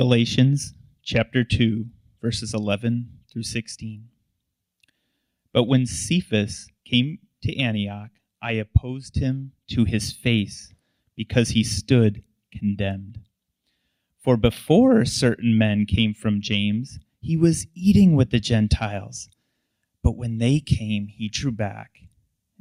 [0.00, 0.72] Galatians
[1.02, 1.84] chapter 2,
[2.22, 4.08] verses 11 through 16.
[5.52, 8.08] But when Cephas came to Antioch,
[8.40, 10.72] I opposed him to his face
[11.16, 13.18] because he stood condemned.
[14.18, 19.28] For before certain men came from James, he was eating with the Gentiles.
[20.02, 21.90] But when they came, he drew back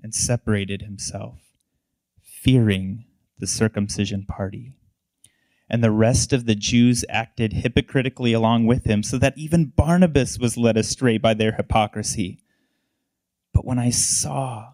[0.04, 1.40] and separated himself,
[2.22, 3.06] fearing
[3.38, 4.74] the circumcision party
[5.70, 10.40] and the rest of the Jews acted hypocritically along with him, so that even Barnabas
[10.40, 12.40] was led astray by their hypocrisy.
[13.54, 14.74] But when I saw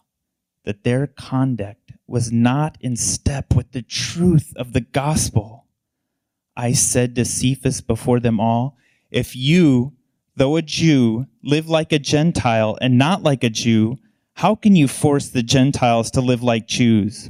[0.63, 5.65] that their conduct was not in step with the truth of the gospel,
[6.55, 8.77] I said to Cephas before them all,
[9.11, 9.93] If you,
[10.35, 13.97] though a Jew, live like a Gentile and not like a Jew,
[14.35, 17.29] how can you force the Gentiles to live like Jews?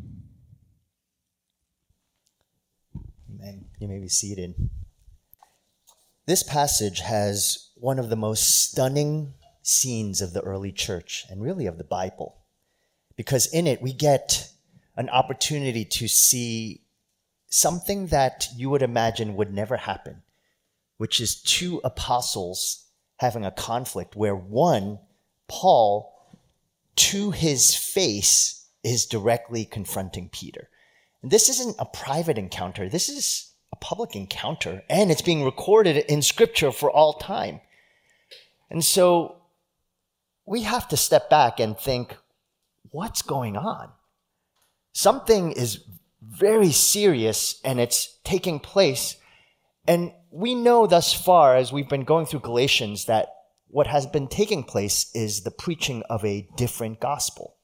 [3.81, 4.69] You may be seated.
[6.27, 11.65] This passage has one of the most stunning scenes of the early church and really
[11.65, 12.37] of the Bible,
[13.15, 14.51] because in it we get
[14.95, 16.81] an opportunity to see
[17.47, 20.21] something that you would imagine would never happen,
[20.97, 22.85] which is two apostles
[23.17, 24.99] having a conflict where one,
[25.47, 26.13] Paul,
[26.97, 30.69] to his face, is directly confronting Peter.
[31.23, 32.87] And this isn't a private encounter.
[32.87, 33.50] This is
[33.81, 37.59] public encounter and it's being recorded in scripture for all time.
[38.69, 39.41] And so
[40.45, 42.15] we have to step back and think,
[42.91, 43.89] what's going on?
[44.93, 45.83] Something is
[46.21, 49.17] very serious and it's taking place.
[49.87, 53.29] And we know thus far, as we've been going through Galatians, that
[53.67, 57.55] what has been taking place is the preaching of a different gospel.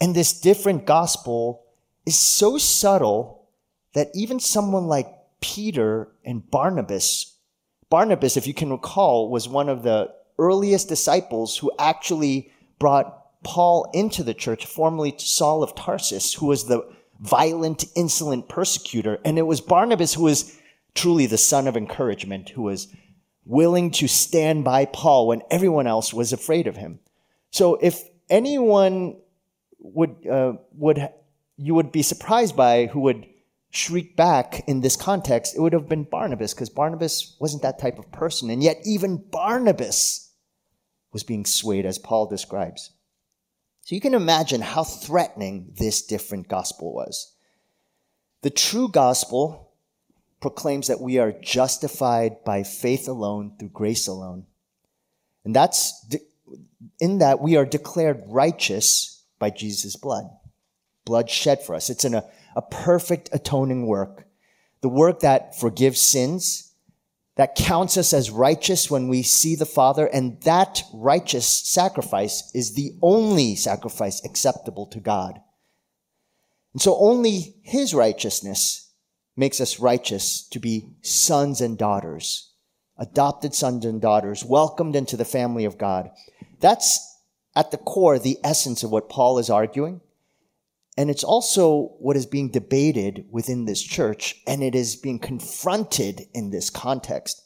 [0.00, 1.64] And this different gospel
[2.06, 3.39] is so subtle
[3.94, 5.06] that even someone like
[5.40, 7.36] Peter and Barnabas,
[7.88, 13.90] Barnabas, if you can recall, was one of the earliest disciples who actually brought Paul
[13.92, 16.86] into the church, formerly Saul of Tarsus, who was the
[17.20, 19.18] violent, insolent persecutor.
[19.24, 20.56] And it was Barnabas who was
[20.94, 22.88] truly the son of encouragement, who was
[23.44, 27.00] willing to stand by Paul when everyone else was afraid of him.
[27.50, 29.16] So if anyone
[29.78, 31.08] would, uh, would,
[31.56, 33.26] you would be surprised by who would
[33.70, 37.98] shriek back in this context, it would have been Barnabas, because Barnabas wasn't that type
[37.98, 38.50] of person.
[38.50, 40.32] And yet, even Barnabas
[41.12, 42.92] was being swayed, as Paul describes.
[43.82, 47.32] So you can imagine how threatening this different gospel was.
[48.42, 49.72] The true gospel
[50.40, 54.46] proclaims that we are justified by faith alone, through grace alone.
[55.44, 56.06] And that's
[56.98, 60.24] in that we are declared righteous by Jesus' blood.
[61.04, 61.90] Blood shed for us.
[61.90, 62.22] It's an
[62.56, 64.26] a perfect atoning work,
[64.80, 66.72] the work that forgives sins,
[67.36, 72.74] that counts us as righteous when we see the Father, and that righteous sacrifice is
[72.74, 75.40] the only sacrifice acceptable to God.
[76.72, 78.90] And so only His righteousness
[79.36, 82.52] makes us righteous to be sons and daughters,
[82.98, 86.10] adopted sons and daughters, welcomed into the family of God.
[86.60, 87.06] That's
[87.56, 90.00] at the core the essence of what Paul is arguing.
[91.00, 96.28] And it's also what is being debated within this church, and it is being confronted
[96.34, 97.42] in this context.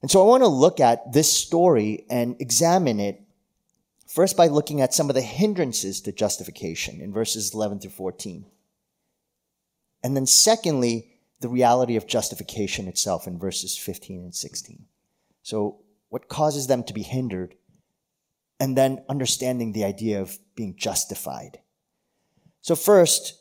[0.00, 3.20] And so I want to look at this story and examine it
[4.06, 8.46] first by looking at some of the hindrances to justification in verses 11 through 14.
[10.04, 14.84] And then, secondly, the reality of justification itself in verses 15 and 16.
[15.42, 15.80] So,
[16.10, 17.56] what causes them to be hindered?
[18.60, 21.58] And then understanding the idea of being justified.
[22.60, 23.38] So, first,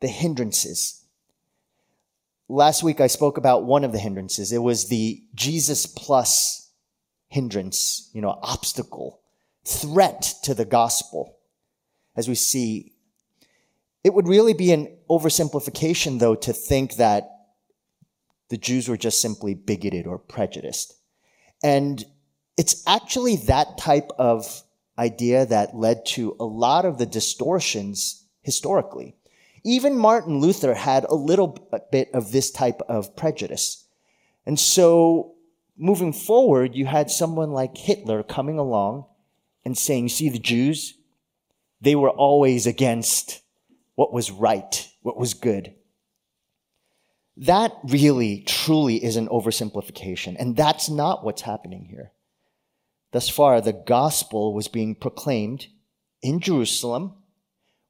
[0.00, 1.04] the hindrances.
[2.48, 4.52] Last week I spoke about one of the hindrances.
[4.52, 6.70] It was the Jesus plus
[7.28, 9.20] hindrance, you know, obstacle,
[9.64, 11.38] threat to the gospel.
[12.16, 12.92] As we see,
[14.04, 17.30] it would really be an oversimplification, though, to think that
[18.50, 20.94] the Jews were just simply bigoted or prejudiced.
[21.62, 22.04] And
[22.58, 24.62] it's actually that type of
[24.98, 29.16] idea that led to a lot of the distortions historically.
[29.64, 31.58] Even Martin Luther had a little
[31.90, 33.84] bit of this type of prejudice.
[34.46, 35.34] And so
[35.76, 39.06] moving forward, you had someone like Hitler coming along
[39.64, 40.94] and saying, see the Jews?
[41.80, 43.40] They were always against
[43.94, 45.74] what was right, what was good.
[47.36, 52.12] That really, truly is an oversimplification, and that's not what's happening here.
[53.10, 55.66] Thus far, the gospel was being proclaimed
[56.22, 57.14] in Jerusalem,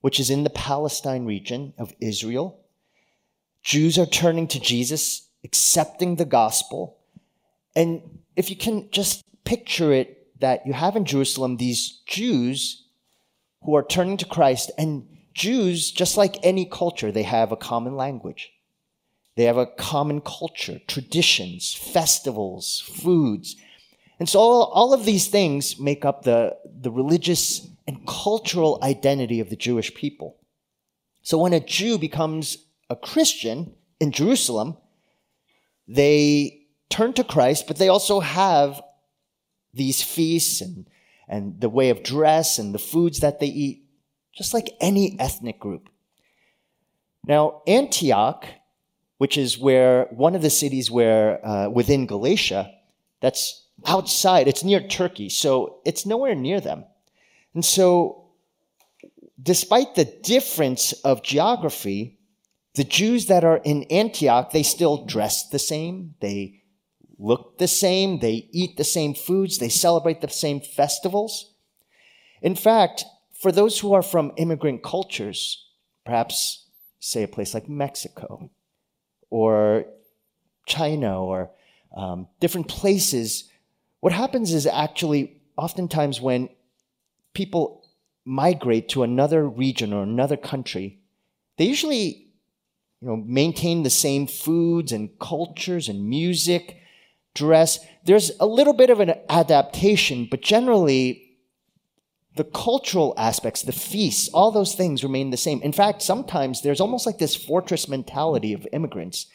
[0.05, 2.61] which is in the Palestine region of Israel.
[3.63, 6.99] Jews are turning to Jesus, accepting the gospel.
[7.75, 8.03] And
[8.37, 12.85] if you can just picture it, that you have in Jerusalem these Jews
[13.63, 17.97] who are turning to Christ, and Jews, just like any culture, they have a common
[17.97, 18.53] language.
[19.37, 23.57] They have a common culture, traditions, festivals, foods.
[24.19, 29.41] And so all, all of these things make up the, the religious and cultural identity
[29.41, 30.37] of the Jewish people.
[31.23, 32.59] So when a Jew becomes
[32.91, 34.77] a Christian in Jerusalem,
[35.87, 38.83] they turn to Christ, but they also have
[39.73, 40.87] these feasts and,
[41.29, 43.85] and the way of dress and the foods that they eat,
[44.35, 45.89] just like any ethnic group.
[47.27, 48.47] Now, Antioch
[49.19, 52.71] which is where one of the cities where uh, within Galatia,
[53.21, 56.85] that's outside, it's near Turkey, so it's nowhere near them.
[57.55, 58.31] And so,
[59.41, 62.19] despite the difference of geography,
[62.75, 66.63] the Jews that are in Antioch, they still dress the same, they
[67.19, 71.55] look the same, they eat the same foods, they celebrate the same festivals.
[72.43, 73.05] In fact,
[73.41, 75.69] for those who are from immigrant cultures,
[76.05, 76.67] perhaps
[76.99, 78.51] say a place like Mexico,
[79.31, 79.85] or
[80.67, 81.51] China or
[81.97, 83.51] um, different places,
[84.01, 86.49] what happens is actually oftentimes when
[87.35, 87.85] people
[88.25, 91.01] migrate to another region or another country,
[91.59, 92.33] they usually
[93.01, 96.79] you know, maintain the same foods and cultures and music,
[97.35, 97.81] dress.
[98.05, 101.21] There's a little bit of an adaptation, but generally,
[102.37, 105.61] the cultural aspects, the feasts, all those things remain the same.
[105.63, 109.27] In fact, sometimes there's almost like this fortress mentality of immigrants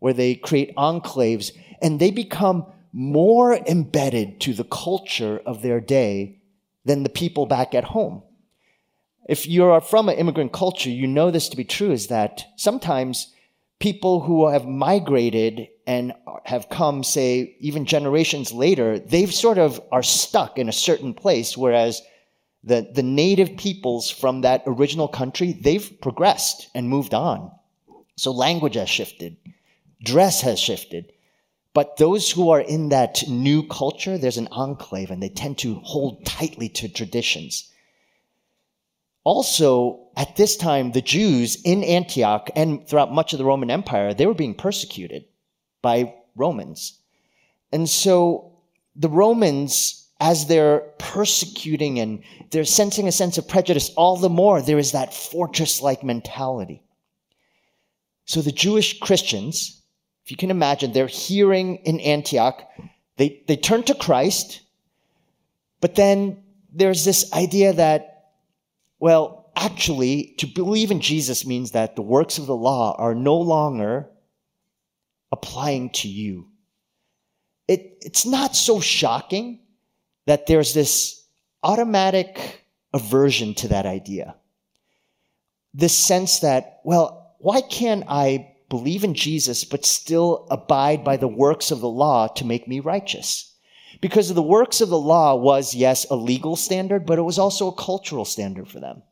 [0.00, 6.41] where they create enclaves and they become more embedded to the culture of their day
[6.84, 8.22] than the people back at home.
[9.28, 13.32] If you're from an immigrant culture, you know this to be true is that sometimes
[13.78, 16.12] people who have migrated and
[16.44, 21.56] have come, say, even generations later, they've sort of are stuck in a certain place,
[21.56, 22.02] whereas
[22.64, 27.50] the, the native peoples from that original country, they've progressed and moved on.
[28.16, 29.36] So language has shifted,
[30.02, 31.12] dress has shifted.
[31.74, 35.76] But those who are in that new culture, there's an enclave and they tend to
[35.76, 37.70] hold tightly to traditions.
[39.24, 44.12] Also, at this time, the Jews in Antioch and throughout much of the Roman Empire,
[44.12, 45.24] they were being persecuted
[45.80, 46.98] by Romans.
[47.72, 48.52] And so
[48.94, 52.22] the Romans as they're persecuting and
[52.52, 56.80] they're sensing a sense of prejudice, all the more there is that fortress like mentality.
[58.24, 59.81] So the Jewish Christians,
[60.24, 62.62] if you can imagine, they're hearing in Antioch,
[63.16, 64.60] they, they turn to Christ,
[65.80, 66.42] but then
[66.72, 68.30] there's this idea that,
[69.00, 73.36] well, actually, to believe in Jesus means that the works of the law are no
[73.36, 74.08] longer
[75.32, 76.48] applying to you.
[77.68, 79.60] It, it's not so shocking
[80.26, 81.24] that there's this
[81.62, 84.36] automatic aversion to that idea.
[85.74, 91.28] This sense that, well, why can't I believe in Jesus but still abide by the
[91.28, 93.54] works of the law to make me righteous?
[94.00, 97.68] Because the works of the law was, yes, a legal standard, but it was also
[97.68, 99.02] a cultural standard for them.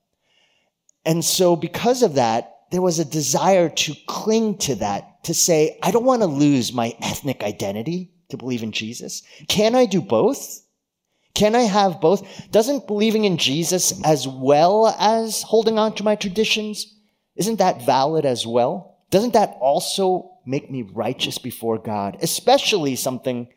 [1.05, 5.79] And so, because of that, there was a desire to cling to that, to say,
[5.83, 9.23] I don't want to lose my ethnic identity to believe in Jesus.
[9.47, 10.65] Can I do both?
[11.35, 12.51] Can I have both?
[12.51, 16.95] Doesn't believing in Jesus as well as holding on to my traditions,
[17.37, 18.90] isn't that valid as well?
[19.11, 22.19] Doesn't that also make me righteous before God?
[22.23, 23.49] Especially something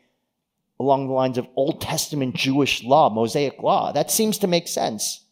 [0.80, 3.92] along the lines of Old Testament Jewish law, Mosaic law.
[3.92, 5.24] That seems to make sense.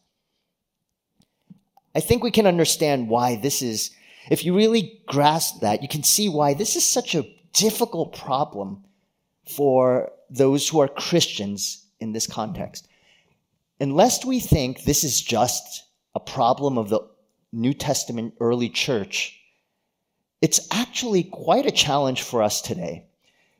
[1.93, 3.91] I think we can understand why this is,
[4.29, 8.85] if you really grasp that, you can see why this is such a difficult problem
[9.45, 12.87] for those who are Christians in this context.
[13.79, 15.83] Unless we think this is just
[16.15, 17.01] a problem of the
[17.51, 19.39] New Testament early church,
[20.43, 23.05] it's actually quite a challenge for us today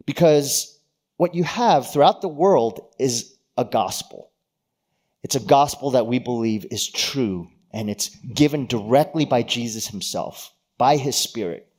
[0.05, 0.77] because
[1.15, 4.31] what you have throughout the world is a gospel.
[5.23, 10.53] It's a gospel that we believe is true and it's given directly by Jesus himself,
[10.77, 11.69] by his Spirit.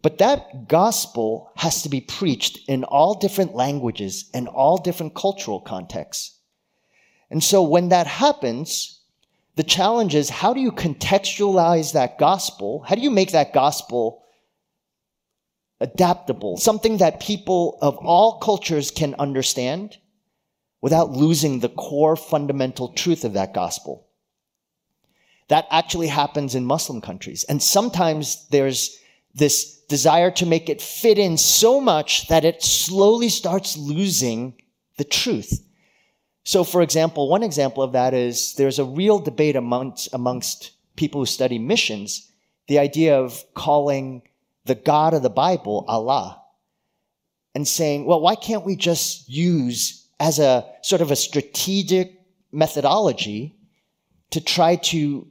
[0.00, 5.60] But that gospel has to be preached in all different languages and all different cultural
[5.60, 6.38] contexts.
[7.28, 8.99] And so when that happens,
[9.56, 12.84] the challenge is how do you contextualize that gospel?
[12.86, 14.24] How do you make that gospel
[15.80, 19.96] adaptable, something that people of all cultures can understand
[20.80, 24.06] without losing the core fundamental truth of that gospel?
[25.48, 27.44] That actually happens in Muslim countries.
[27.44, 28.96] And sometimes there's
[29.34, 34.54] this desire to make it fit in so much that it slowly starts losing
[34.96, 35.66] the truth.
[36.50, 41.20] So, for example, one example of that is there's a real debate amongst, amongst people
[41.20, 42.28] who study missions
[42.66, 44.22] the idea of calling
[44.64, 46.42] the God of the Bible Allah
[47.54, 53.54] and saying, well, why can't we just use as a sort of a strategic methodology
[54.30, 55.28] to try to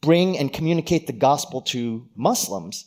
[0.00, 2.86] bring and communicate the gospel to Muslims?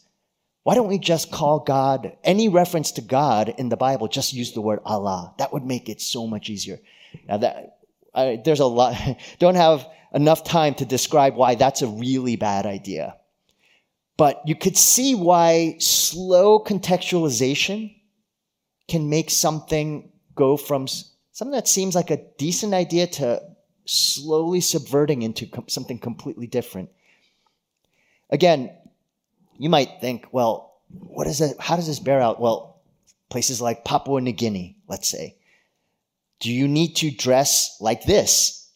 [0.64, 4.54] Why don't we just call God, any reference to God in the Bible, just use
[4.54, 5.34] the word Allah?
[5.40, 6.80] That would make it so much easier.
[7.28, 7.80] Now that,
[8.14, 8.96] I, there's a lot,
[9.40, 13.16] don't have enough time to describe why that's a really bad idea.
[14.18, 17.96] But you could see why slow contextualization
[18.88, 23.42] can make something go from something that seems like a decent idea to
[23.86, 26.90] slowly subverting into something completely different.
[28.30, 28.70] Again,
[29.62, 31.56] you might think, well, what is it?
[31.60, 32.42] How does this bear out?
[32.42, 32.82] Well,
[33.30, 35.38] places like Papua New Guinea, let's say.
[36.40, 38.68] Do you need to dress like this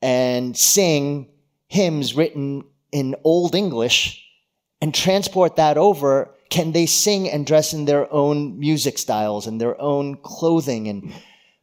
[0.00, 1.28] and sing
[1.66, 2.62] hymns written
[2.92, 4.24] in Old English
[4.80, 6.32] and transport that over?
[6.50, 10.86] Can they sing and dress in their own music styles and their own clothing?
[10.86, 11.12] And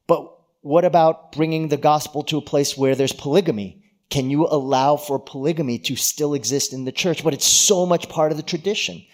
[0.06, 3.79] but what about bringing the gospel to a place where there's polygamy?
[4.10, 7.24] Can you allow for polygamy to still exist in the church?
[7.24, 9.06] But it's so much part of the tradition.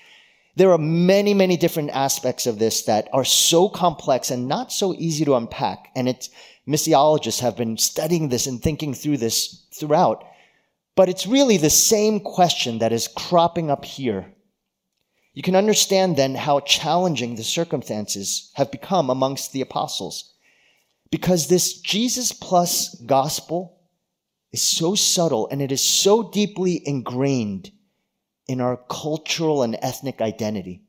[0.55, 4.93] There are many, many different aspects of this that are so complex and not so
[4.93, 5.89] easy to unpack.
[5.95, 6.29] And it's,
[6.65, 10.23] missiologists have been studying this and thinking through this throughout.
[10.95, 14.33] But it's really the same question that is cropping up here.
[15.33, 20.33] You can understand then how challenging the circumstances have become amongst the apostles.
[21.11, 23.74] Because this Jesus plus gospel
[24.51, 27.71] is so subtle and it is so deeply ingrained
[28.47, 30.81] in our cultural and ethnic identity.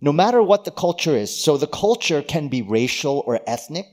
[0.00, 3.86] No matter what the culture is, so the culture can be racial or ethnic,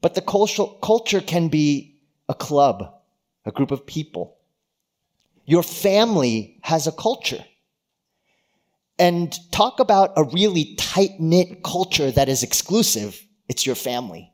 [0.00, 1.96] but the culture can be
[2.28, 2.94] a club,
[3.44, 4.36] a group of people.
[5.44, 7.44] Your family has a culture.
[8.98, 14.32] And talk about a really tight knit culture that is exclusive, it's your family.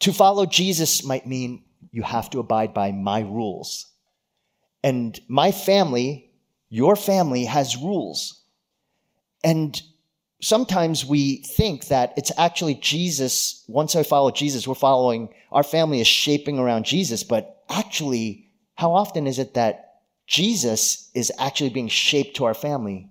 [0.00, 1.64] To follow Jesus might mean
[1.94, 3.86] you have to abide by my rules.
[4.82, 6.32] And my family,
[6.68, 8.42] your family, has rules.
[9.44, 9.80] And
[10.42, 13.64] sometimes we think that it's actually Jesus.
[13.68, 17.22] Once I follow Jesus, we're following, our family is shaping around Jesus.
[17.22, 23.08] But actually, how often is it that Jesus is actually being shaped to our family?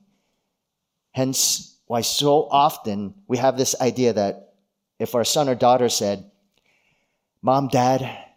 [1.12, 4.56] Hence, why so often we have this idea that
[5.00, 6.30] if our son or daughter said,
[7.42, 8.33] Mom, Dad,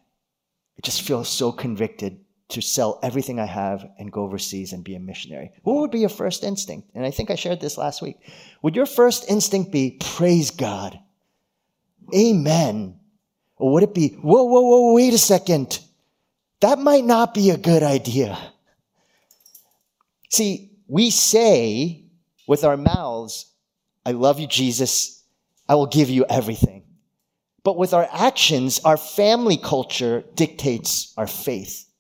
[0.79, 4.95] I just feel so convicted to sell everything I have and go overseas and be
[4.95, 5.51] a missionary.
[5.63, 6.91] What would be your first instinct?
[6.95, 8.19] And I think I shared this last week.
[8.63, 10.99] Would your first instinct be, praise God?
[12.15, 13.01] Amen.
[13.57, 15.81] Or would it be, whoa, whoa, whoa, wait a second.
[16.61, 18.39] That might not be a good idea.
[20.31, 22.05] See, we say
[22.47, 23.47] with our mouths,
[24.05, 25.23] I love you, Jesus.
[25.69, 26.76] I will give you everything.
[27.67, 31.91] But with our actions, our family culture dictates our faith.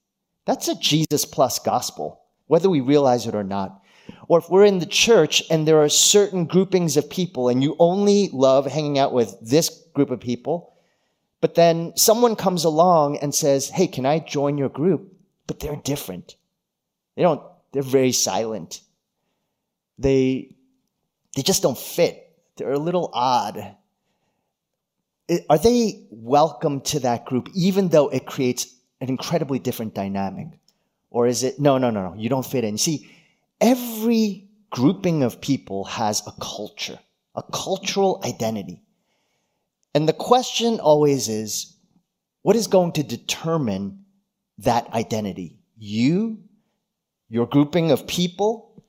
[0.44, 3.82] That's a Jesus plus gospel, whether we realize it or not.
[4.28, 7.74] Or if we're in the church and there are certain groupings of people and you
[7.80, 10.72] only love hanging out with this group of people,
[11.40, 15.12] but then someone comes along and says, Hey, can I join your group?
[15.48, 16.36] But they're different.
[17.16, 17.42] They don't,
[17.72, 18.82] they're very silent.
[19.98, 20.54] They,
[21.34, 22.22] they just don't fit.
[22.54, 23.74] They're a little odd
[25.48, 30.48] are they welcome to that group, even though it creates an incredibly different dynamic?
[31.10, 32.78] Or is it, no, no, no, no, you don't fit in?
[32.78, 33.10] See,
[33.60, 36.98] every grouping of people has a culture,
[37.34, 38.82] a cultural identity.
[39.94, 41.74] And the question always is,
[42.42, 44.04] what is going to determine
[44.58, 45.58] that identity?
[45.76, 46.38] You,
[47.28, 48.84] your grouping of people,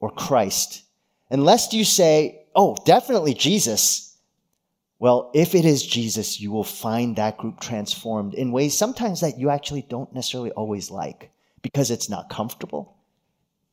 [0.00, 0.82] or Christ?
[1.30, 4.07] Unless you say, oh, definitely Jesus,
[5.00, 9.38] well, if it is Jesus, you will find that group transformed in ways sometimes that
[9.38, 11.30] you actually don't necessarily always like
[11.62, 12.96] because it's not comfortable.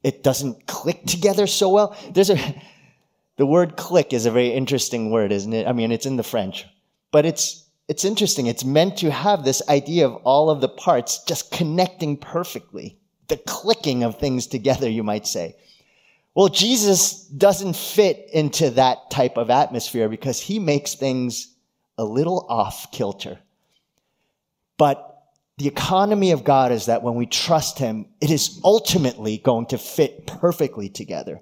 [0.03, 1.97] it doesn't click together so well.
[2.11, 2.61] There's a,
[3.37, 5.67] the word click is a very interesting word, isn't it?
[5.67, 6.65] I mean, it's in the French,
[7.11, 8.45] but it's, it's interesting.
[8.45, 12.97] It's meant to have this idea of all of the parts just connecting perfectly.
[13.27, 15.55] The clicking of things together, you might say.
[16.35, 21.55] Well, Jesus doesn't fit into that type of atmosphere because he makes things
[21.97, 23.39] a little off kilter.
[24.77, 25.13] But
[25.57, 29.77] the economy of God is that when we trust him, it is ultimately going to
[29.77, 31.41] fit perfectly together.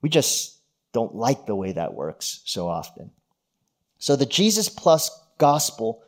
[0.00, 0.58] We just
[0.92, 3.10] don't like the way that works so often.
[3.98, 6.04] So the Jesus plus gospel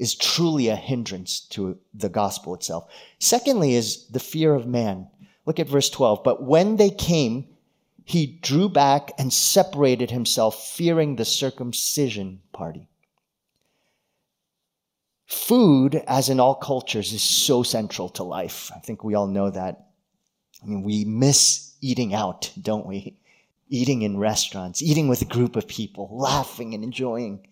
[0.00, 2.90] is truly a hindrance to the gospel itself.
[3.20, 5.06] Secondly, is the fear of man.
[5.46, 6.24] Look at verse 12.
[6.24, 7.46] But when they came,
[8.10, 12.88] he drew back and separated himself, fearing the circumcision party.
[15.26, 18.72] Food, as in all cultures, is so central to life.
[18.74, 19.86] I think we all know that.
[20.60, 23.16] I mean, we miss eating out, don't we?
[23.68, 27.46] Eating in restaurants, eating with a group of people, laughing and enjoying.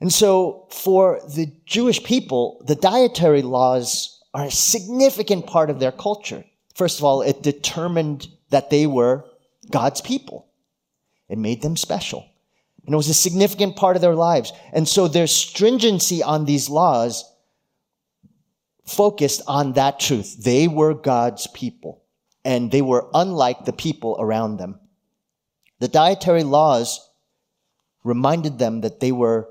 [0.00, 5.90] And so, for the Jewish people, the dietary laws are a significant part of their
[5.90, 6.44] culture.
[6.76, 9.24] First of all, it determined that they were
[9.70, 10.46] God's people.
[11.28, 12.26] It made them special.
[12.84, 14.52] And it was a significant part of their lives.
[14.72, 17.24] And so their stringency on these laws
[18.84, 20.44] focused on that truth.
[20.44, 22.04] They were God's people,
[22.44, 24.78] and they were unlike the people around them.
[25.80, 27.00] The dietary laws
[28.04, 29.48] reminded them that they were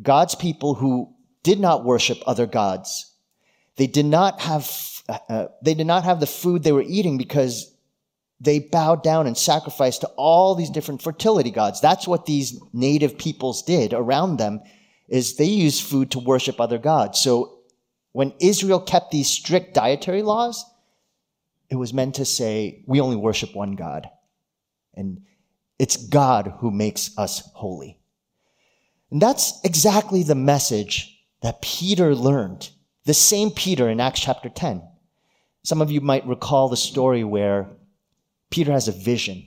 [0.00, 1.12] God's people who
[1.42, 3.12] did not worship other gods.
[3.76, 4.70] They did not have,
[5.08, 7.71] uh, they did not have the food they were eating because
[8.42, 11.80] they bowed down and sacrificed to all these different fertility gods.
[11.80, 14.60] That's what these native peoples did around them
[15.08, 17.20] is they used food to worship other gods.
[17.20, 17.60] So
[18.10, 20.64] when Israel kept these strict dietary laws,
[21.70, 24.10] it was meant to say, we only worship one God.
[24.94, 25.22] And
[25.78, 28.00] it's God who makes us holy.
[29.12, 32.70] And that's exactly the message that Peter learned.
[33.04, 34.82] The same Peter in Acts chapter 10.
[35.62, 37.68] Some of you might recall the story where
[38.52, 39.44] Peter has a vision.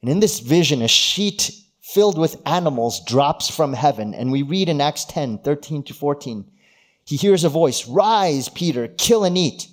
[0.00, 1.50] And in this vision, a sheet
[1.82, 4.14] filled with animals drops from heaven.
[4.14, 6.50] And we read in Acts 10 13 to 14,
[7.04, 9.66] he hears a voice, Rise, Peter, kill and eat.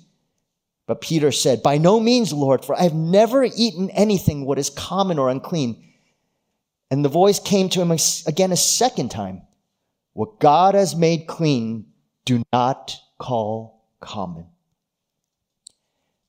[0.86, 4.70] But Peter said, By no means, Lord, for I have never eaten anything what is
[4.70, 5.84] common or unclean.
[6.90, 9.42] And the voice came to him again a second time
[10.14, 11.86] What God has made clean,
[12.24, 14.46] do not call common.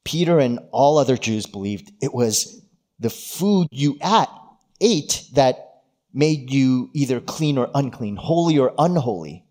[0.04, 2.62] Peter and all other Jews believed it was
[3.00, 4.30] the food you at,
[4.82, 5.84] ate that
[6.14, 9.46] made you either clean or unclean, holy or unholy.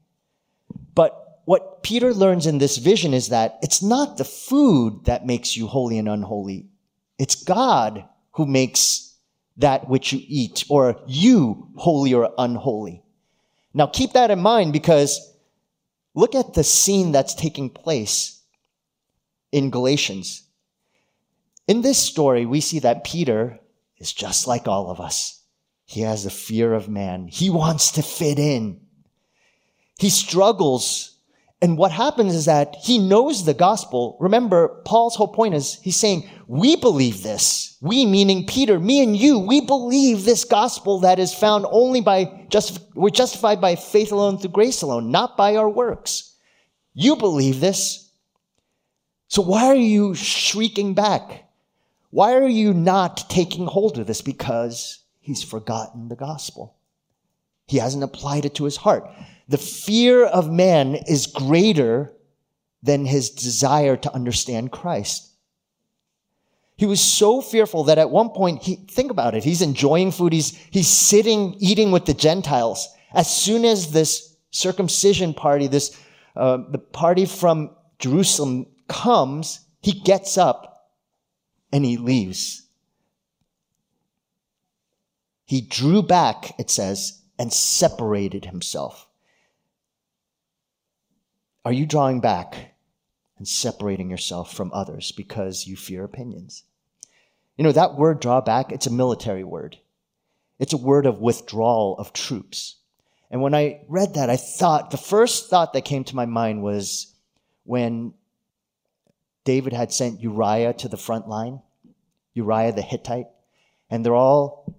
[0.94, 5.56] But what Peter learns in this vision is that it's not the food that makes
[5.56, 6.66] you holy and unholy.
[7.18, 9.14] It's God who makes
[9.56, 13.02] that which you eat or you holy or unholy.
[13.74, 15.34] Now keep that in mind because
[16.14, 18.37] look at the scene that's taking place
[19.52, 20.42] in Galatians.
[21.66, 23.60] In this story, we see that Peter
[23.98, 25.42] is just like all of us.
[25.84, 27.28] He has a fear of man.
[27.28, 28.80] He wants to fit in.
[29.98, 31.16] He struggles.
[31.60, 34.16] And what happens is that he knows the gospel.
[34.20, 37.76] Remember, Paul's whole point is he's saying, we believe this.
[37.80, 42.46] We, meaning Peter, me and you, we believe this gospel that is found only by
[42.48, 46.34] just, we're justified by faith alone through grace alone, not by our works.
[46.94, 48.07] You believe this.
[49.28, 51.44] So why are you shrieking back?
[52.10, 54.22] Why are you not taking hold of this?
[54.22, 56.76] Because he's forgotten the gospel.
[57.66, 59.08] He hasn't applied it to his heart.
[59.48, 62.12] The fear of man is greater
[62.82, 65.28] than his desire to understand Christ.
[66.76, 70.32] He was so fearful that at one point, he, think about it, he's enjoying food,
[70.32, 72.88] he's, he's sitting, eating with the Gentiles.
[73.12, 75.98] As soon as this circumcision party, this,
[76.36, 80.90] uh, the party from Jerusalem comes, he gets up
[81.72, 82.62] and he leaves.
[85.44, 89.06] He drew back, it says, and separated himself.
[91.64, 92.74] Are you drawing back
[93.36, 96.64] and separating yourself from others because you fear opinions?
[97.56, 99.78] You know, that word drawback, it's a military word.
[100.58, 102.76] It's a word of withdrawal of troops.
[103.30, 106.62] And when I read that, I thought, the first thought that came to my mind
[106.62, 107.14] was
[107.64, 108.14] when
[109.48, 111.62] David had sent Uriah to the front line,
[112.34, 113.28] Uriah the Hittite,
[113.88, 114.76] and they're all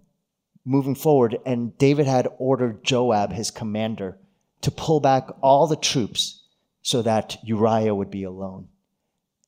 [0.64, 1.40] moving forward.
[1.44, 4.20] And David had ordered Joab, his commander,
[4.62, 6.44] to pull back all the troops
[6.84, 8.68] so that Uriah would be alone.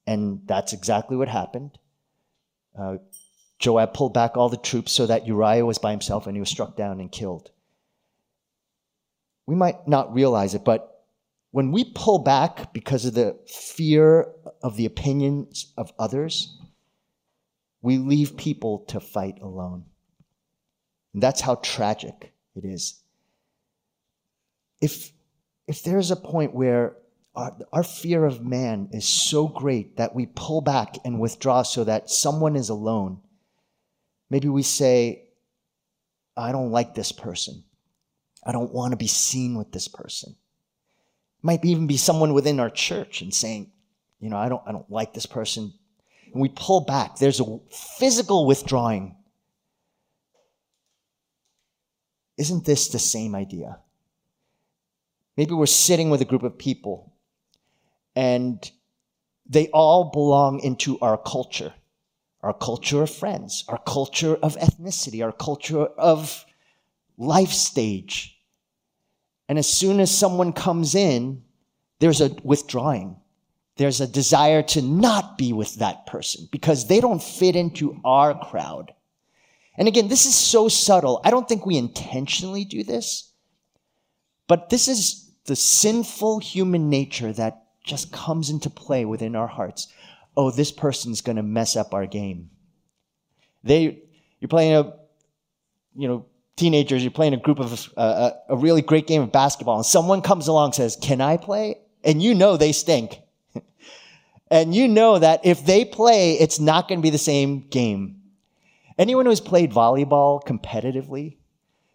[0.07, 1.77] And that's exactly what happened.
[2.75, 2.97] uh,
[3.59, 6.49] Joab pulled back all the troops so that Uriah was by himself and he was
[6.49, 7.51] struck down and killed.
[9.45, 10.90] We might not realize it, but
[11.51, 14.27] when we pull back because of the fear
[14.61, 16.57] of the opinions of others,
[17.81, 19.85] we leave people to fight alone.
[21.13, 23.01] And that's how tragic it is.
[24.79, 25.11] If,
[25.67, 26.95] if there's a point where
[27.35, 31.83] our, our fear of man is so great that we pull back and withdraw so
[31.83, 33.19] that someone is alone,
[34.31, 35.25] Maybe we say,
[36.37, 37.65] I don't like this person.
[38.45, 40.37] I don't want to be seen with this person.
[41.41, 43.71] Might even be someone within our church and saying,
[44.19, 45.73] you know, I don't, I don't like this person.
[46.31, 47.17] And we pull back.
[47.17, 47.59] There's a
[47.97, 49.15] physical withdrawing.
[52.37, 53.79] Isn't this the same idea?
[55.35, 57.13] Maybe we're sitting with a group of people
[58.15, 58.69] and
[59.47, 61.73] they all belong into our culture
[62.43, 66.45] our culture of friends, our culture of ethnicity, our culture of
[67.17, 68.40] life stage.
[69.51, 71.43] And as soon as someone comes in,
[71.99, 73.17] there's a withdrawing.
[73.75, 78.33] There's a desire to not be with that person because they don't fit into our
[78.33, 78.93] crowd.
[79.77, 81.19] And again, this is so subtle.
[81.25, 83.33] I don't think we intentionally do this,
[84.47, 89.89] but this is the sinful human nature that just comes into play within our hearts
[90.37, 92.51] oh, this person's going to mess up our game.
[93.65, 94.01] They,
[94.39, 94.93] you're playing a,
[95.93, 99.31] you know, teenagers, you're playing a group of uh, a, a really great game of
[99.31, 103.19] basketball, and someone comes along and says, "Can I play?" And you know they stink,
[104.51, 108.17] and you know that if they play, it's not going to be the same game.
[108.97, 111.37] Anyone who's played volleyball competitively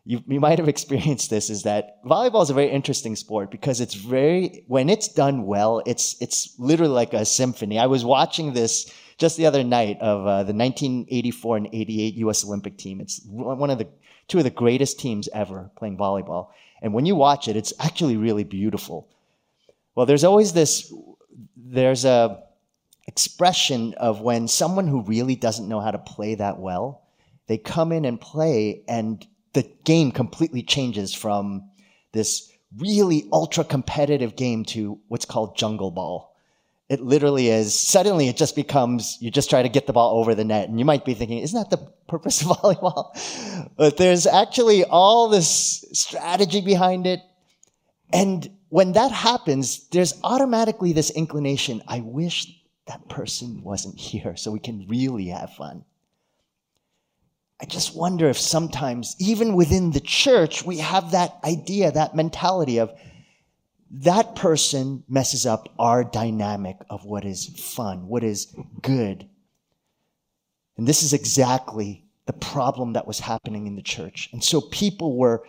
[0.06, 3.80] you, you might have experienced this is that volleyball is a very interesting sport because
[3.80, 8.54] it's very when it's done well it's it's literally like a symphony i was watching
[8.54, 13.20] this just the other night of uh, the 1984 and 88 us olympic team it's
[13.26, 13.88] one of the
[14.28, 16.48] two of the greatest teams ever playing volleyball
[16.82, 19.08] and when you watch it it's actually really beautiful
[19.94, 20.92] well there's always this
[21.56, 22.42] there's a
[23.06, 27.02] expression of when someone who really doesn't know how to play that well
[27.46, 31.70] they come in and play and the game completely changes from
[32.12, 36.35] this really ultra competitive game to what's called jungle ball.
[36.88, 40.36] It literally is, suddenly it just becomes, you just try to get the ball over
[40.36, 40.68] the net.
[40.68, 43.70] And you might be thinking, isn't that the purpose of volleyball?
[43.76, 47.20] But there's actually all this strategy behind it.
[48.12, 52.52] And when that happens, there's automatically this inclination I wish
[52.86, 55.84] that person wasn't here so we can really have fun.
[57.60, 62.78] I just wonder if sometimes, even within the church, we have that idea, that mentality
[62.78, 62.92] of
[63.90, 69.28] that person messes up our dynamic of what is fun, what is good.
[70.76, 74.28] And this is exactly the problem that was happening in the church.
[74.32, 75.44] And so people were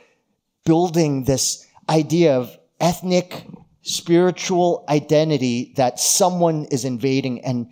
[0.63, 3.45] building this idea of ethnic,
[3.81, 7.43] spiritual identity that someone is invading.
[7.43, 7.71] And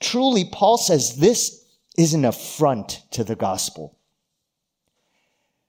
[0.00, 1.64] truly, Paul says this
[1.96, 3.96] is an affront to the gospel.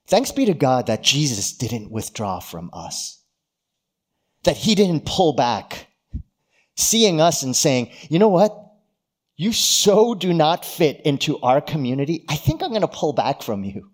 [0.08, 3.21] Thanks be to God that Jesus didn't withdraw from us,
[4.44, 5.88] that he didn't pull back,
[6.76, 8.58] seeing us and saying, you know what?
[9.36, 12.26] You so do not fit into our community.
[12.30, 13.90] I think I'm going to pull back from you.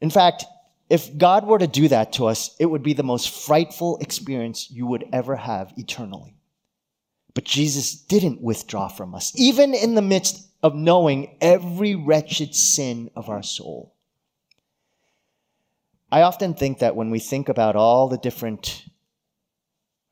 [0.00, 0.44] In fact,
[0.88, 4.70] if God were to do that to us, it would be the most frightful experience
[4.70, 6.36] you would ever have eternally.
[7.34, 13.10] But Jesus didn't withdraw from us, even in the midst of knowing every wretched sin
[13.16, 13.95] of our soul.
[16.10, 18.84] I often think that when we think about all the different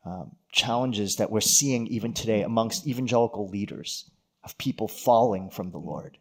[0.04, 4.10] um, challenges that we're seeing even today amongst evangelical leaders
[4.42, 6.18] of people falling from the Lord.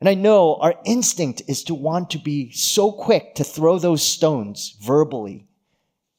[0.00, 4.02] And I know our instinct is to want to be so quick to throw those
[4.02, 5.46] stones verbally,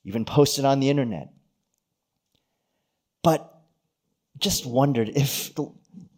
[0.05, 1.33] even post it on the internet.
[3.23, 3.61] But
[4.37, 5.71] just wondered if the,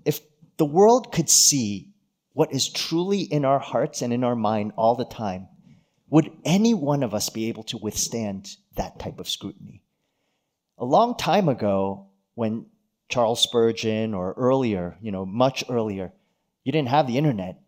[0.03, 0.21] if
[0.57, 1.89] the world could see
[2.33, 5.47] what is truly in our hearts and in our mind all the time,
[6.09, 9.81] would any one of us be able to withstand that type of scrutiny?
[10.77, 12.65] A long time ago, when
[13.09, 16.11] Charles Spurgeon or earlier, you know, much earlier,
[16.63, 17.59] you didn't have the internet.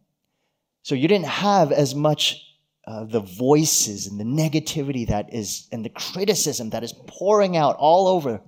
[0.83, 2.43] So you didn't have as much
[2.85, 7.75] uh, the voices and the negativity that is, and the criticism that is pouring out
[7.77, 8.41] all over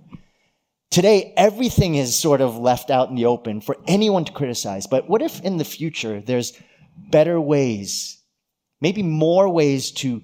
[0.91, 4.87] Today, everything is sort of left out in the open for anyone to criticize.
[4.87, 6.53] But what if in the future there's
[6.97, 8.18] better ways,
[8.81, 10.21] maybe more ways to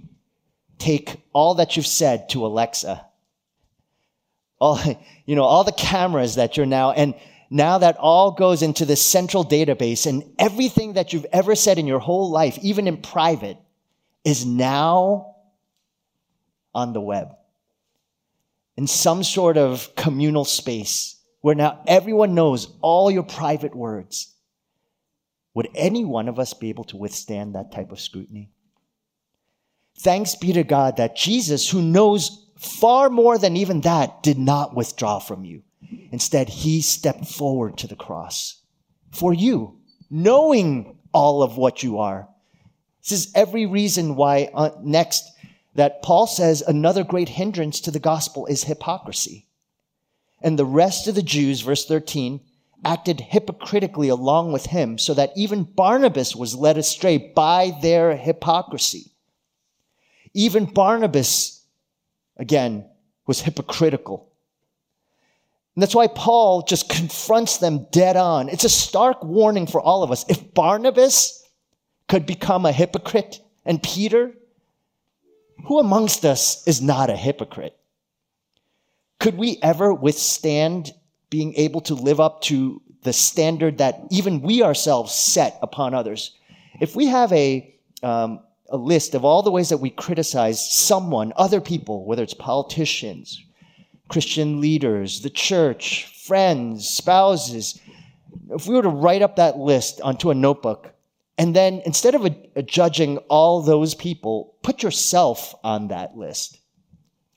[0.78, 3.06] take all that you've said to Alexa?
[4.60, 4.80] All,
[5.26, 7.16] you know, all the cameras that you're now, and
[7.50, 11.88] Now that all goes into this central database, and everything that you've ever said in
[11.88, 13.58] your whole life, even in private,
[14.24, 15.36] is now
[16.74, 17.30] on the web
[18.76, 24.34] in some sort of communal space where now everyone knows all your private words.
[25.56, 28.52] Would any one of us be able to withstand that type of scrutiny?
[29.98, 34.76] Thanks be to God that Jesus, who knows far more than even that, did not
[34.76, 35.64] withdraw from you.
[36.12, 38.62] Instead, he stepped forward to the cross
[39.12, 42.28] for you, knowing all of what you are.
[43.02, 45.32] This is every reason why, uh, next,
[45.76, 49.48] that Paul says another great hindrance to the gospel is hypocrisy.
[50.42, 52.42] And the rest of the Jews, verse 13,
[52.86, 59.12] acted hypocritically along with him, so that even Barnabas was led astray by their hypocrisy.
[60.34, 61.66] Even Barnabas,
[62.38, 62.86] again,
[63.26, 64.32] was hypocritical.
[65.76, 68.48] And that's why Paul just confronts them dead on.
[68.48, 70.24] It's a stark warning for all of us.
[70.30, 71.44] If Barnabas
[72.08, 74.34] could become a hypocrite and Peter,
[75.66, 77.76] who amongst us is not a hypocrite?
[79.20, 80.94] Could we ever withstand
[81.36, 86.22] being able to live up to the standard that even we ourselves set upon others?
[86.80, 91.34] If we have a, um, a list of all the ways that we criticize someone,
[91.36, 93.44] other people, whether it's politicians,
[94.08, 95.86] Christian leaders, the church,
[96.26, 97.82] friends, spouses,
[98.52, 100.94] if we were to write up that list onto a notebook,
[101.38, 106.60] and then instead of a, a judging all those people, put yourself on that list.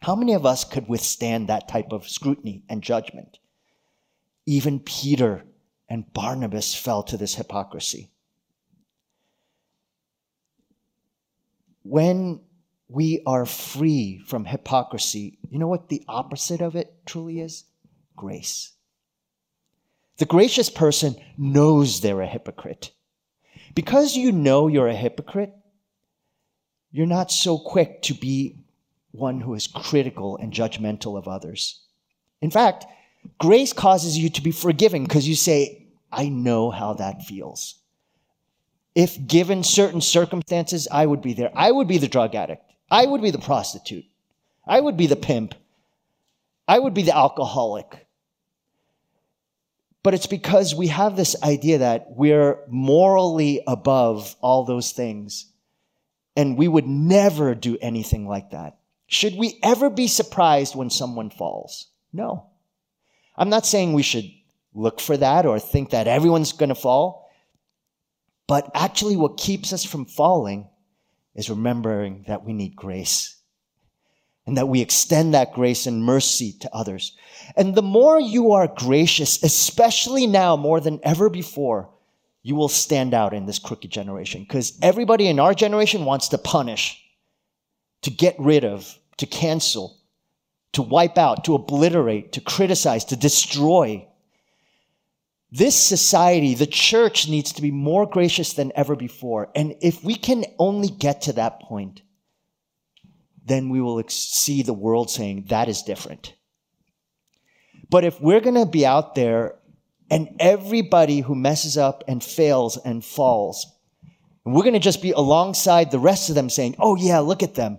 [0.02, 3.38] How many of us could withstand that type of scrutiny and judgment?
[4.48, 5.44] Even Peter
[5.90, 8.08] and Barnabas fell to this hypocrisy.
[11.82, 12.40] When
[12.88, 17.64] we are free from hypocrisy, you know what the opposite of it truly is?
[18.16, 18.72] Grace.
[20.16, 22.92] The gracious person knows they're a hypocrite.
[23.74, 25.52] Because you know you're a hypocrite,
[26.90, 28.56] you're not so quick to be
[29.10, 31.82] one who is critical and judgmental of others.
[32.40, 32.86] In fact,
[33.38, 37.76] grace causes you to be forgiving because you say, I know how that feels.
[38.94, 41.50] If given certain circumstances, I would be there.
[41.54, 42.64] I would be the drug addict.
[42.90, 44.04] I would be the prostitute.
[44.66, 45.54] I would be the pimp.
[46.66, 48.06] I would be the alcoholic.
[50.02, 55.46] But it's because we have this idea that we're morally above all those things.
[56.36, 58.78] And we would never do anything like that.
[59.06, 61.86] Should we ever be surprised when someone falls?
[62.12, 62.46] No.
[63.38, 64.30] I'm not saying we should
[64.74, 67.30] look for that or think that everyone's going to fall.
[68.48, 70.68] But actually, what keeps us from falling
[71.34, 73.36] is remembering that we need grace
[74.46, 77.16] and that we extend that grace and mercy to others.
[77.54, 81.90] And the more you are gracious, especially now more than ever before,
[82.42, 86.38] you will stand out in this crooked generation because everybody in our generation wants to
[86.38, 86.98] punish,
[88.02, 89.97] to get rid of, to cancel,
[90.72, 94.06] to wipe out, to obliterate, to criticize, to destroy.
[95.50, 99.50] This society, the church, needs to be more gracious than ever before.
[99.54, 102.02] And if we can only get to that point,
[103.44, 106.34] then we will see the world saying that is different.
[107.90, 109.56] But if we're going to be out there
[110.10, 113.66] and everybody who messes up and fails and falls,
[114.44, 117.42] and we're going to just be alongside the rest of them saying, oh, yeah, look
[117.42, 117.78] at them,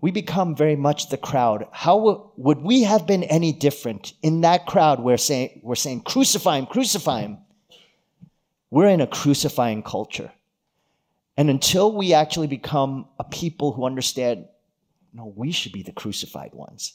[0.00, 1.66] we become very much the crowd.
[1.72, 5.00] How would we have been any different in that crowd?
[5.00, 7.38] We're saying, we're saying, crucify him, crucify him.
[8.70, 10.32] We're in a crucifying culture.
[11.36, 14.46] And until we actually become a people who understand,
[15.12, 16.94] no, we should be the crucified ones,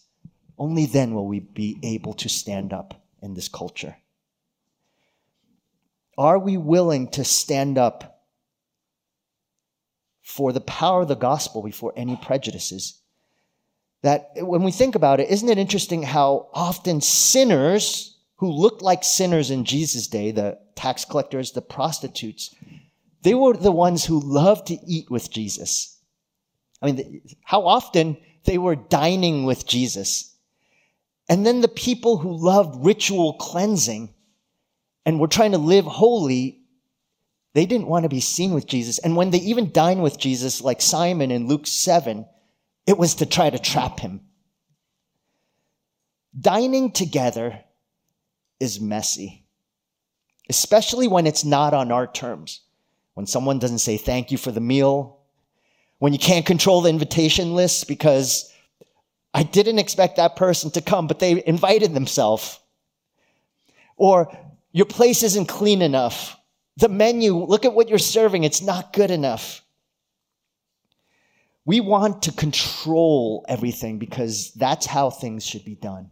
[0.58, 3.96] only then will we be able to stand up in this culture.
[6.18, 8.19] Are we willing to stand up
[10.30, 13.02] for the power of the gospel before any prejudices.
[14.04, 19.04] That when we think about it, isn't it interesting how often sinners who looked like
[19.04, 22.54] sinners in Jesus' day, the tax collectors, the prostitutes,
[23.24, 25.98] they were the ones who loved to eat with Jesus.
[26.80, 28.16] I mean, how often
[28.46, 30.36] they were dining with Jesus.
[31.28, 34.14] And then the people who loved ritual cleansing
[35.08, 36.59] and were trying to live holy
[37.54, 39.00] they didn't want to be seen with Jesus.
[39.00, 42.26] And when they even dine with Jesus, like Simon in Luke 7,
[42.86, 44.22] it was to try to trap him.
[46.40, 47.60] Dining together
[48.60, 49.46] is messy,
[50.50, 52.62] especially when it's not on our terms.
[53.16, 55.20] When someone doesn't say thank you for the meal,
[55.98, 58.54] when you can't control the invitation list because
[59.34, 62.60] I didn't expect that person to come, but they invited themselves.
[63.98, 64.36] Or
[64.72, 66.39] your place isn't clean enough.
[66.80, 69.62] The menu, look at what you're serving, it's not good enough.
[71.66, 76.10] We want to control everything because that's how things should be done.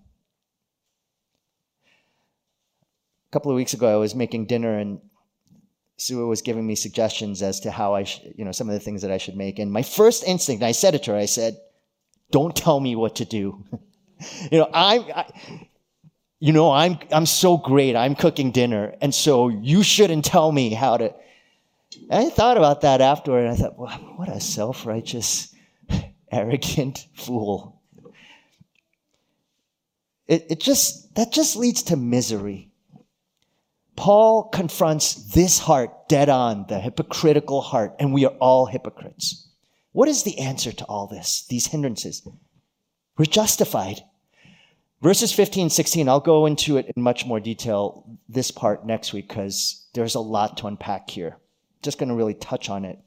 [1.85, 4.99] A couple of weeks ago, I was making dinner and
[5.95, 8.79] Sue was giving me suggestions as to how I, sh- you know, some of the
[8.79, 9.59] things that I should make.
[9.59, 11.57] And my first instinct, I said it to her, I said,
[12.29, 13.65] "Don't tell me what to do."
[14.51, 15.05] you know, I'm,
[16.39, 17.95] you know, I'm, I'm so great.
[17.95, 21.13] I'm cooking dinner, and so you shouldn't tell me how to.
[22.09, 25.55] And I thought about that afterward, and I thought, well, what a self-righteous,
[26.31, 27.81] arrogant fool.
[30.27, 32.69] It, it just that just leads to misery.
[33.95, 39.49] Paul confronts this heart dead on, the hypocritical heart, and we are all hypocrites.
[39.91, 42.27] What is the answer to all this, these hindrances?
[43.17, 44.01] We're justified.
[45.01, 49.27] Verses 15, 16, I'll go into it in much more detail this part next week
[49.27, 51.37] because there's a lot to unpack here.
[51.83, 52.99] Just going to really touch on it.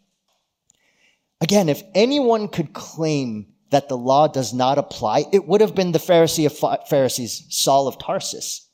[1.41, 5.93] Again, if anyone could claim that the law does not apply, it would have been
[5.93, 8.69] the Pharisee of Pharisees, Saul of Tarsus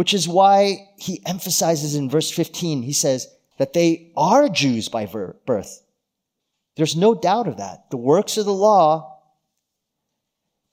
[0.00, 5.04] which is why he emphasizes in verse 15, he says that they are Jews by
[5.04, 5.82] birth.
[6.76, 7.90] There's no doubt of that.
[7.90, 9.09] The works of the law,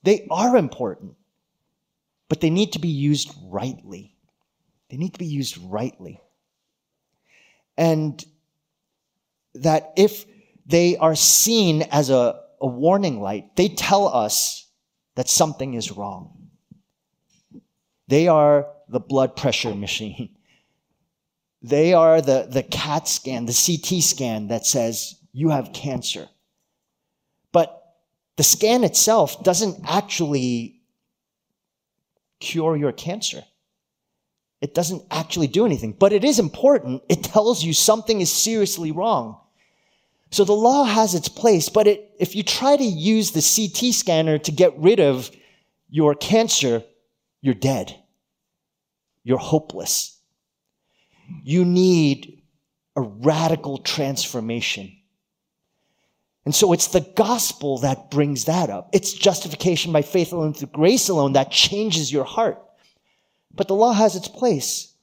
[0.02, 1.14] they are important,
[2.28, 4.14] but they need to be used rightly.
[4.90, 6.20] They need to be used rightly.
[7.76, 8.24] And
[9.54, 10.24] that if
[10.66, 14.66] they are seen as a, a warning light, they tell us
[15.14, 16.50] that something is wrong.
[18.08, 20.30] They are the blood pressure machine.
[21.60, 26.28] They are the, the CAT scan, the CT scan that says you have cancer.
[28.38, 30.80] The scan itself doesn't actually
[32.40, 33.44] cure your cancer.
[34.62, 37.02] It doesn't actually do anything, but it is important.
[37.10, 39.38] It tells you something is seriously wrong.
[40.30, 43.92] So the law has its place, but it, if you try to use the CT
[43.94, 45.30] scanner to get rid of
[45.90, 46.82] your cancer,
[47.42, 47.94] you're dead
[49.28, 50.18] you're hopeless.
[51.44, 52.40] You need
[52.96, 54.90] a radical transformation.
[56.48, 58.88] And so it's the gospel that brings that up.
[58.94, 62.58] It's justification by faith alone through grace alone that changes your heart.
[63.54, 64.94] But the law has its place.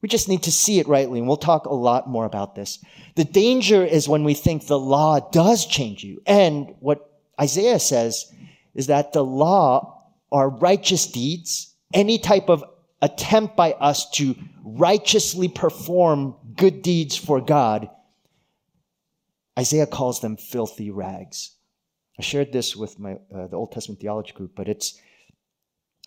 [0.00, 2.84] We just need to see it rightly, and we'll talk a lot more about this.
[3.14, 6.20] The danger is when we think the law does change you.
[6.26, 8.26] And what Isaiah says
[8.74, 12.64] is that the law are righteous deeds, any type of
[13.00, 17.88] attempt by us to righteously perform good deeds for God,
[19.58, 21.52] Isaiah calls them filthy rags.
[22.18, 25.00] I shared this with my uh, the Old Testament theology group, but it's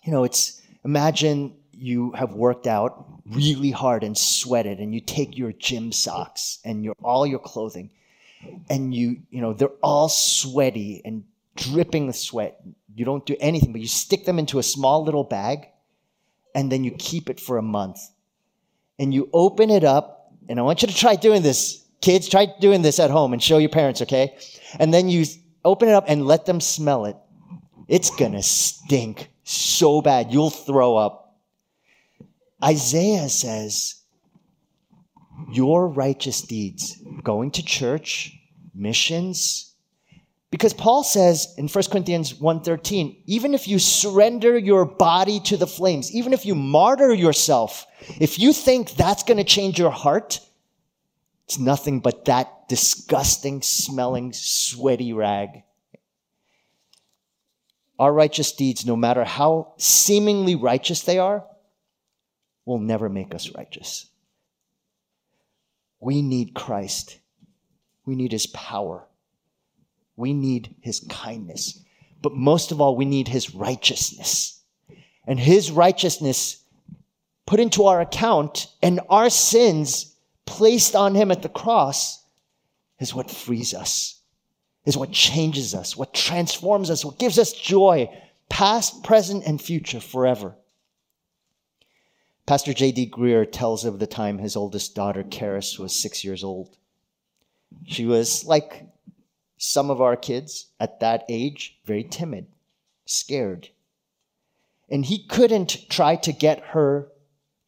[0.04, 5.36] you know, it's imagine you have worked out really hard and sweated and you take
[5.36, 7.90] your gym socks and your all your clothing
[8.70, 11.24] and you you know they're all sweaty and
[11.56, 12.60] dripping with sweat.
[12.94, 15.68] You don't do anything, but you stick them into a small little bag
[16.54, 18.00] and then you keep it for a month.
[18.98, 21.84] And you open it up, and I want you to try doing this.
[22.06, 24.36] Kids, try doing this at home and show your parents, okay?
[24.78, 25.24] And then you
[25.64, 27.16] open it up and let them smell it.
[27.88, 31.36] It's gonna stink so bad, you'll throw up.
[32.62, 33.96] Isaiah says,
[35.52, 38.38] Your righteous deeds, going to church,
[38.72, 39.74] missions,
[40.52, 45.66] because Paul says in 1 Corinthians 1:13, even if you surrender your body to the
[45.66, 47.84] flames, even if you martyr yourself,
[48.20, 50.38] if you think that's going to change your heart,
[51.46, 55.62] it's nothing but that disgusting smelling sweaty rag.
[57.98, 61.44] Our righteous deeds, no matter how seemingly righteous they are,
[62.64, 64.06] will never make us righteous.
[66.00, 67.20] We need Christ.
[68.04, 69.06] We need his power.
[70.16, 71.80] We need his kindness.
[72.22, 74.60] But most of all, we need his righteousness.
[75.26, 76.64] And his righteousness
[77.46, 80.15] put into our account and our sins
[80.46, 82.24] placed on him at the cross
[82.98, 84.20] is what frees us,
[84.84, 88.08] is what changes us, what transforms us, what gives us joy,
[88.48, 90.54] past, present, and future forever.
[92.46, 93.10] Pastor J.D.
[93.10, 96.76] Greear tells of the time his oldest daughter, Karis, was six years old.
[97.84, 98.86] She was like
[99.58, 102.46] some of our kids at that age very timid,
[103.04, 103.70] scared.
[104.88, 107.08] And he couldn't try to get her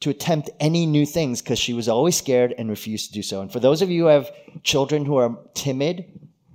[0.00, 3.40] to attempt any new things because she was always scared and refused to do so.
[3.40, 4.30] And for those of you who have
[4.62, 6.04] children who are timid,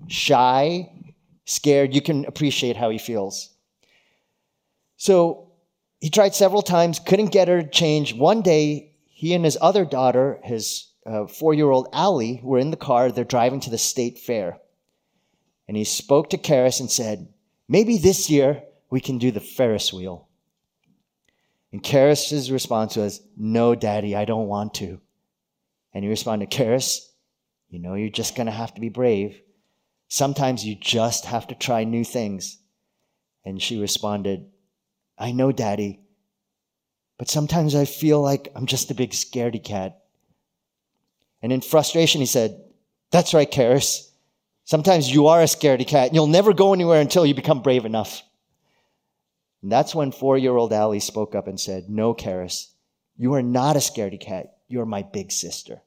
[0.08, 0.90] shy,
[1.46, 3.54] scared, you can appreciate how he feels.
[4.96, 5.52] So
[6.00, 8.14] he tried several times, couldn't get her to change.
[8.14, 12.72] One day, he and his other daughter, his uh, four year old Allie, were in
[12.72, 13.12] the car.
[13.12, 14.60] They're driving to the state fair.
[15.68, 17.28] And he spoke to Karis and said,
[17.68, 20.28] Maybe this year we can do the Ferris wheel.
[21.74, 25.02] And Karis's response was, No, Daddy, I don't want to.
[25.92, 27.00] And he responded, Karis,
[27.68, 29.42] you know you're just going to have to be brave.
[30.08, 32.60] Sometimes you just have to try new things.
[33.44, 34.46] And she responded,
[35.18, 36.00] I know, Daddy,
[37.18, 40.04] but sometimes I feel like I'm just a big scaredy cat.
[41.42, 42.64] And in frustration, he said,
[43.12, 44.12] That's right, Karis.
[44.64, 47.84] Sometimes you are a scaredy cat, and you'll never go anywhere until you become brave
[47.84, 48.22] enough.
[49.64, 52.68] And that's when four year old Allie spoke up and said, No, Karis,
[53.18, 54.58] you are not a scaredy cat.
[54.68, 55.82] You're my big sister.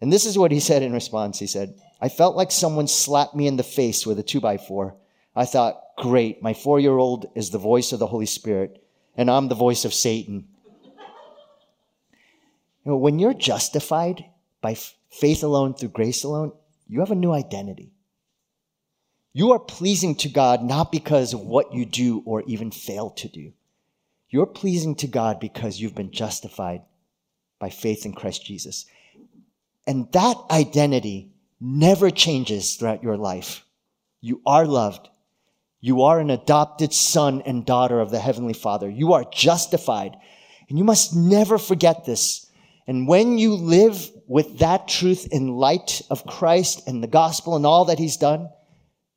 [0.00, 1.40] And this is what he said in response.
[1.40, 4.58] He said, I felt like someone slapped me in the face with a two by
[4.58, 4.94] four.
[5.34, 8.80] I thought, great, my four year old is the voice of the Holy Spirit,
[9.16, 10.46] and I'm the voice of Satan.
[12.84, 14.24] You know, when you're justified
[14.60, 14.76] by
[15.10, 16.52] faith alone through grace alone,
[16.86, 17.95] you have a new identity.
[19.36, 23.28] You are pleasing to God not because of what you do or even fail to
[23.28, 23.52] do.
[24.30, 26.80] You're pleasing to God because you've been justified
[27.58, 28.86] by faith in Christ Jesus.
[29.86, 33.62] And that identity never changes throughout your life.
[34.22, 35.06] You are loved.
[35.82, 38.88] You are an adopted son and daughter of the Heavenly Father.
[38.88, 40.16] You are justified.
[40.70, 42.50] And you must never forget this.
[42.86, 47.66] And when you live with that truth in light of Christ and the gospel and
[47.66, 48.48] all that He's done,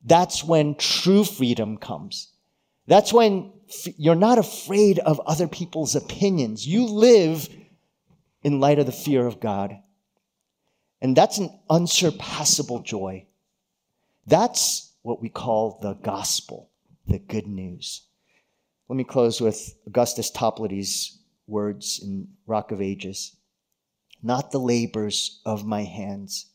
[0.03, 2.29] that's when true freedom comes.
[2.87, 3.51] That's when
[3.97, 6.65] you're not afraid of other people's opinions.
[6.65, 7.47] You live
[8.43, 9.77] in light of the fear of God.
[11.01, 13.25] And that's an unsurpassable joy.
[14.25, 16.69] That's what we call the gospel,
[17.07, 18.03] the good news.
[18.87, 23.35] Let me close with Augustus Toplady's words in Rock of Ages.
[24.21, 26.47] Not the labors of my hands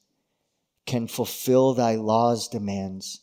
[0.87, 3.21] can fulfill thy law's demands.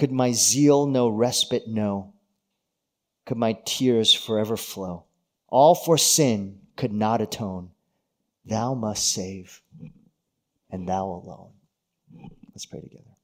[0.00, 2.14] Could my zeal no respite know?
[3.26, 5.04] Could my tears forever flow?
[5.46, 7.72] All for sin could not atone.
[8.46, 9.60] Thou must save
[10.70, 11.50] and thou alone.
[12.54, 13.14] Let's pray together.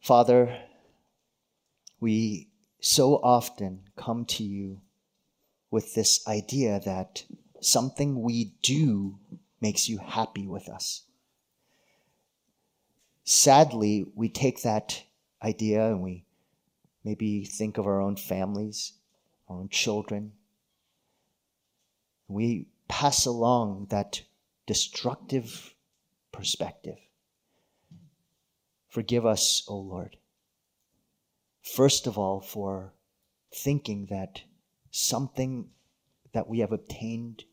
[0.00, 0.60] Father,
[1.98, 4.80] we so often come to you
[5.72, 7.24] with this idea that
[7.60, 9.18] something we do
[9.60, 11.02] makes you happy with us.
[13.24, 15.04] Sadly, we take that
[15.42, 16.24] idea and we
[17.04, 18.94] maybe think of our own families,
[19.48, 20.32] our own children.
[22.28, 24.22] We pass along that
[24.66, 25.74] destructive
[26.32, 26.98] perspective.
[28.88, 30.16] Forgive us, O Lord.
[31.62, 32.92] First of all, for
[33.54, 34.42] thinking that
[34.90, 35.68] something
[36.32, 37.44] that we have obtained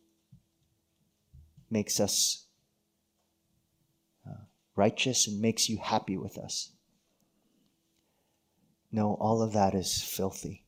[1.70, 2.45] makes us
[4.80, 6.71] righteous and makes you happy with us.
[8.91, 10.65] No, all of that is filthy.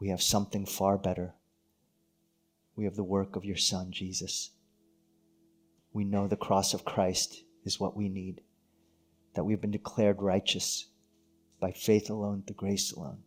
[0.00, 1.34] We have something far better
[2.76, 4.50] we have the work of your Son, Jesus.
[5.92, 8.42] We know the cross of Christ is what we need,
[9.34, 10.86] that we've been declared righteous
[11.58, 13.22] by faith alone, the grace alone.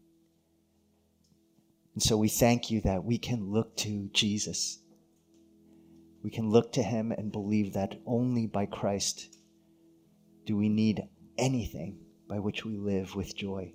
[1.95, 4.79] And so we thank you that we can look to Jesus.
[6.23, 9.37] We can look to him and believe that only by Christ
[10.45, 11.03] do we need
[11.37, 13.73] anything by which we live with joy.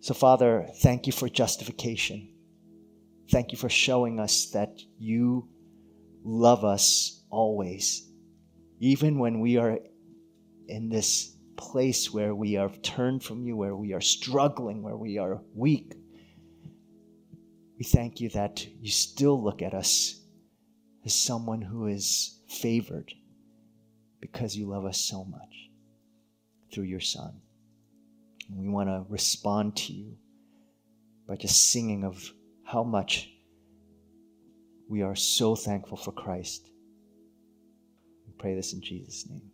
[0.00, 2.34] So, Father, thank you for justification.
[3.30, 5.48] Thank you for showing us that you
[6.24, 8.08] love us always,
[8.80, 9.78] even when we are
[10.68, 15.18] in this place where we are turned from you, where we are struggling, where we
[15.18, 15.94] are weak.
[17.78, 20.21] We thank you that you still look at us
[21.04, 23.12] as someone who is favored
[24.20, 25.70] because you love us so much
[26.72, 27.40] through your Son.
[28.48, 30.16] And we want to respond to you
[31.26, 32.32] by just singing of
[32.64, 33.30] how much
[34.88, 36.68] we are so thankful for Christ.
[38.26, 39.51] We pray this in Jesus' name.